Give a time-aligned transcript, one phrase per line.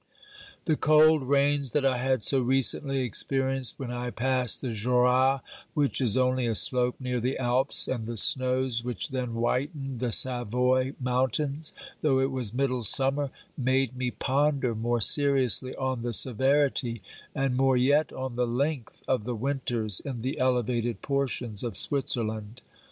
[0.65, 5.41] The cold rains that I had so recently experienced when I passed the Jorat,
[5.75, 10.11] which is only a slope near the Alps, and the snows which then whitened the
[10.11, 16.01] Savoy mountains, OBERMANN 31 though it was middle summer, made me ponder more seriously on
[16.01, 17.03] the severity,
[17.35, 22.63] and more yet on the length of the winters in the elevated portions of Switzerland.